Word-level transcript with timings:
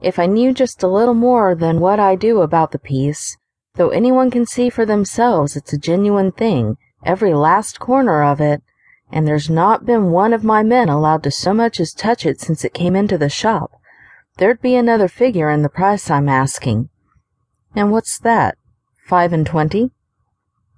If 0.00 0.20
I 0.20 0.26
knew 0.26 0.54
just 0.54 0.84
a 0.84 0.88
little 0.88 1.14
more 1.14 1.56
than 1.56 1.80
what 1.80 1.98
I 1.98 2.14
do 2.14 2.40
about 2.40 2.70
the 2.70 2.78
piece, 2.78 3.36
though 3.74 3.88
anyone 3.88 4.30
can 4.30 4.46
see 4.46 4.70
for 4.70 4.86
themselves 4.86 5.56
it's 5.56 5.72
a 5.72 5.78
genuine 5.78 6.30
thing, 6.30 6.76
every 7.04 7.34
last 7.34 7.80
corner 7.80 8.22
of 8.22 8.40
it, 8.40 8.62
and 9.10 9.26
there's 9.26 9.50
not 9.50 9.86
been 9.86 10.12
one 10.12 10.32
of 10.32 10.44
my 10.44 10.62
men 10.62 10.88
allowed 10.88 11.24
to 11.24 11.32
so 11.32 11.52
much 11.52 11.80
as 11.80 11.92
touch 11.92 12.24
it 12.24 12.40
since 12.40 12.64
it 12.64 12.74
came 12.74 12.94
into 12.94 13.18
the 13.18 13.28
shop, 13.28 13.72
there'd 14.36 14.62
be 14.62 14.76
another 14.76 15.08
figure 15.08 15.50
in 15.50 15.62
the 15.62 15.68
price 15.68 16.08
I'm 16.10 16.28
asking. 16.28 16.90
And 17.74 17.90
what's 17.90 18.18
that? 18.20 18.56
Five 19.08 19.32
and 19.32 19.44
twenty? 19.44 19.90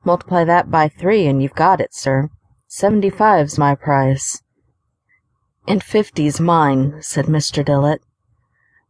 Multiply 0.03 0.45
that 0.45 0.71
by 0.71 0.89
three 0.89 1.27
and 1.27 1.43
you've 1.43 1.55
got 1.55 1.79
it, 1.81 1.95
sir. 1.95 2.31
Seventy-five's 2.69 3.59
my 3.59 3.75
price. 3.75 4.43
And 5.69 5.83
fifty's 5.83 6.41
mine, 6.41 7.03
said 7.03 7.27
Mr. 7.27 7.63
Dillett. 7.63 7.99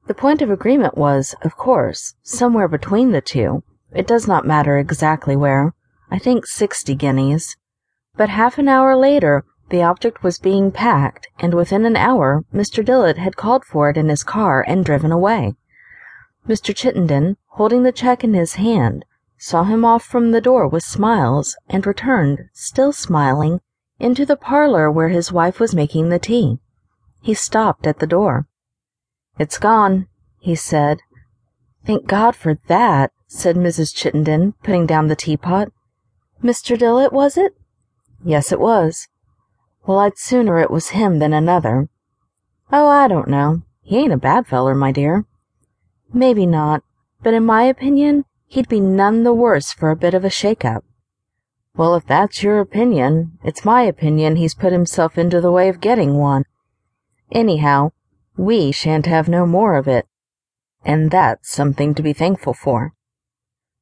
The 0.06 0.14
point 0.14 0.42
of 0.42 0.50
agreement 0.50 0.96
was, 0.96 1.34
of 1.42 1.56
course, 1.56 2.14
somewhere 2.22 2.68
between 2.68 3.12
the 3.12 3.20
two. 3.20 3.62
It 3.92 4.06
does 4.06 4.26
not 4.26 4.46
matter 4.46 4.78
exactly 4.78 5.36
where. 5.36 5.74
I 6.10 6.18
think 6.18 6.46
sixty 6.46 6.94
guineas. 6.94 7.56
But 8.16 8.28
half 8.28 8.58
an 8.58 8.68
hour 8.68 8.96
later 8.96 9.44
the 9.68 9.82
object 9.82 10.22
was 10.22 10.38
being 10.38 10.72
packed, 10.72 11.28
and 11.38 11.54
within 11.54 11.84
an 11.84 11.96
hour 11.96 12.44
Mr. 12.52 12.84
Dillett 12.84 13.18
had 13.18 13.36
called 13.36 13.64
for 13.64 13.88
it 13.88 13.96
in 13.96 14.08
his 14.08 14.24
car 14.24 14.64
and 14.66 14.84
driven 14.84 15.12
away. 15.12 15.54
Mr. 16.48 16.74
Chittenden, 16.74 17.36
holding 17.50 17.84
the 17.84 17.92
cheque 17.92 18.24
in 18.24 18.34
his 18.34 18.54
hand, 18.54 19.04
saw 19.38 19.62
him 19.62 19.84
off 19.84 20.02
from 20.02 20.32
the 20.32 20.40
door 20.40 20.66
with 20.66 20.82
smiles, 20.82 21.56
and 21.68 21.86
returned, 21.86 22.48
still 22.52 22.92
smiling, 22.92 23.60
into 23.98 24.26
the 24.26 24.36
parlour 24.36 24.90
where 24.90 25.08
his 25.08 25.30
wife 25.30 25.60
was 25.60 25.74
making 25.74 26.08
the 26.08 26.18
tea. 26.18 26.58
He 27.22 27.34
stopped 27.34 27.86
at 27.86 28.00
the 28.00 28.06
door. 28.06 28.46
It's 29.40 29.56
gone, 29.56 30.06
he 30.38 30.54
said. 30.54 31.00
Thank 31.86 32.06
God 32.06 32.36
for 32.36 32.58
that, 32.66 33.10
said 33.26 33.56
Mrs. 33.56 33.96
Chittenden, 33.96 34.52
putting 34.62 34.84
down 34.84 35.08
the 35.08 35.16
teapot. 35.16 35.72
Mr. 36.44 36.76
Dillett, 36.76 37.10
was 37.10 37.38
it? 37.38 37.54
Yes, 38.22 38.52
it 38.52 38.60
was. 38.60 39.08
Well, 39.86 39.98
I'd 39.98 40.18
sooner 40.18 40.58
it 40.58 40.70
was 40.70 40.90
him 40.90 41.20
than 41.20 41.32
another. 41.32 41.88
Oh, 42.70 42.86
I 42.86 43.08
don't 43.08 43.28
know. 43.28 43.62
He 43.80 43.96
ain't 43.96 44.12
a 44.12 44.18
bad 44.18 44.46
feller, 44.46 44.74
my 44.74 44.92
dear. 44.92 45.24
Maybe 46.12 46.44
not, 46.44 46.82
but 47.22 47.32
in 47.32 47.46
my 47.46 47.62
opinion, 47.62 48.26
he'd 48.46 48.68
be 48.68 48.78
none 48.78 49.22
the 49.22 49.32
worse 49.32 49.72
for 49.72 49.88
a 49.88 49.96
bit 49.96 50.12
of 50.12 50.22
a 50.22 50.28
shake-up. 50.28 50.84
Well, 51.74 51.94
if 51.94 52.04
that's 52.04 52.42
your 52.42 52.60
opinion, 52.60 53.38
it's 53.42 53.64
my 53.64 53.84
opinion 53.84 54.36
he's 54.36 54.54
put 54.54 54.74
himself 54.74 55.16
into 55.16 55.40
the 55.40 55.50
way 55.50 55.70
of 55.70 55.80
getting 55.80 56.18
one. 56.18 56.44
Anyhow, 57.32 57.92
we 58.36 58.72
shan't 58.72 59.06
have 59.06 59.28
no 59.28 59.46
more 59.46 59.74
of 59.74 59.88
it, 59.88 60.06
and 60.84 61.10
that's 61.10 61.50
something 61.50 61.94
to 61.94 62.02
be 62.02 62.12
thankful 62.12 62.54
for. 62.54 62.94